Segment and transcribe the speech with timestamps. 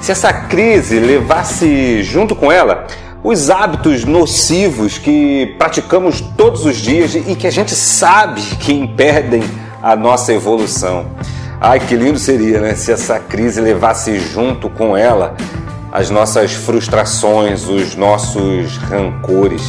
[0.00, 2.88] Se essa crise levasse junto com ela
[3.22, 9.44] os hábitos nocivos que praticamos todos os dias e que a gente sabe que impedem
[9.80, 11.06] a nossa evolução.
[11.60, 12.74] Ai, que lindo seria, né?
[12.74, 15.36] Se essa crise levasse junto com ela
[15.92, 19.62] as nossas frustrações, os nossos rancores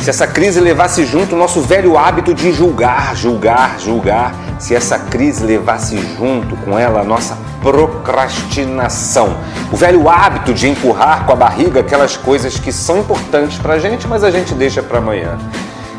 [0.00, 4.98] se essa crise levasse junto o nosso velho hábito de julgar, julgar, julgar, se essa
[4.98, 9.36] crise levasse junto com ela a nossa procrastinação,
[9.70, 13.78] o velho hábito de empurrar com a barriga aquelas coisas que são importantes para a
[13.78, 15.38] gente, mas a gente deixa para amanhã.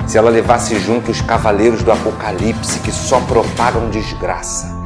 [0.07, 4.81] Se ela levasse junto os cavaleiros do apocalipse que só propagam desgraça.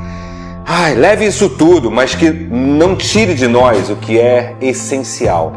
[0.66, 5.54] Ai, leve isso tudo, mas que não tire de nós o que é essencial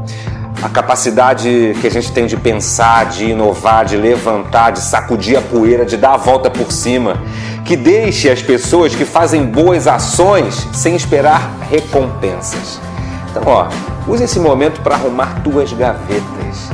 [0.62, 5.40] a capacidade que a gente tem de pensar, de inovar, de levantar, de sacudir a
[5.40, 7.22] poeira, de dar a volta por cima,
[7.64, 12.80] que deixe as pessoas que fazem boas ações sem esperar recompensas.
[13.30, 13.68] Então, ó,
[14.06, 16.68] use esse momento para arrumar tuas gavetas.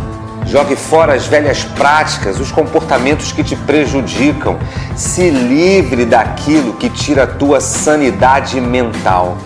[0.46, 4.58] Jogue fora as velhas práticas, os comportamentos que te prejudicam.
[4.94, 9.36] Se livre daquilo que tira a tua sanidade mental.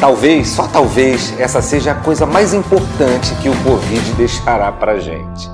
[0.00, 5.50] Talvez, só talvez, essa seja a coisa mais importante que o Covid deixará para gente.